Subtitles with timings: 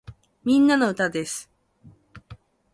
[0.43, 1.47] みんなの歌です